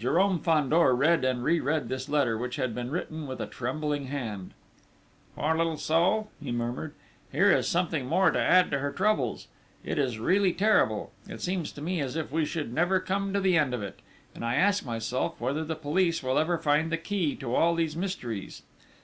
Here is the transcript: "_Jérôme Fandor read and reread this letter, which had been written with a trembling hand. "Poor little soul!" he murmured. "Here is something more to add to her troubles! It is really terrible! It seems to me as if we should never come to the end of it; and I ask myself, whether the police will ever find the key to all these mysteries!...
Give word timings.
"_Jérôme 0.02 0.42
Fandor 0.42 0.92
read 0.96 1.24
and 1.24 1.44
reread 1.44 1.88
this 1.88 2.08
letter, 2.08 2.36
which 2.36 2.56
had 2.56 2.74
been 2.74 2.90
written 2.90 3.28
with 3.28 3.40
a 3.40 3.46
trembling 3.46 4.06
hand. 4.08 4.52
"Poor 5.36 5.56
little 5.56 5.76
soul!" 5.76 6.32
he 6.42 6.50
murmured. 6.50 6.94
"Here 7.30 7.52
is 7.52 7.68
something 7.68 8.04
more 8.06 8.32
to 8.32 8.40
add 8.40 8.72
to 8.72 8.80
her 8.80 8.90
troubles! 8.90 9.46
It 9.84 9.96
is 9.96 10.18
really 10.18 10.52
terrible! 10.52 11.12
It 11.28 11.40
seems 11.40 11.70
to 11.70 11.80
me 11.80 12.00
as 12.00 12.16
if 12.16 12.32
we 12.32 12.44
should 12.44 12.72
never 12.72 12.98
come 12.98 13.32
to 13.32 13.40
the 13.40 13.56
end 13.56 13.72
of 13.72 13.84
it; 13.84 14.00
and 14.34 14.44
I 14.44 14.56
ask 14.56 14.84
myself, 14.84 15.40
whether 15.40 15.62
the 15.62 15.76
police 15.76 16.24
will 16.24 16.40
ever 16.40 16.58
find 16.58 16.90
the 16.90 16.96
key 16.96 17.36
to 17.36 17.54
all 17.54 17.76
these 17.76 17.94
mysteries!... 17.94 18.62